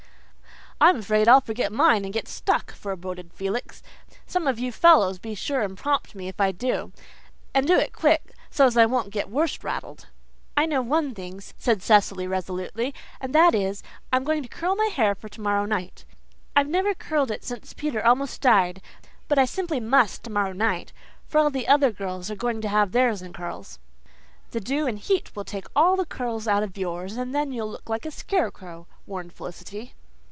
[0.83, 3.83] "I'm afraid I'll forget mine and get stuck," foreboded Felix.
[4.25, 6.91] "Some of you fellows be sure and prompt me if I do
[7.53, 10.07] and do it quick, so's I won't get worse rattled."
[10.57, 14.87] "I know one thing," said Cecily resolutely, "and that is, I'm going to curl my
[14.87, 16.03] hair for to morrow night.
[16.55, 18.81] I've never curled it since Peter almost died,
[19.27, 20.93] but I simply must tomorrow night,
[21.27, 23.77] for all the other girls are going to have theirs in curls."
[24.49, 27.69] "The dew and heat will take all the curl out of yours and then you'll
[27.69, 29.93] look like a scarecrow," warned Felicity.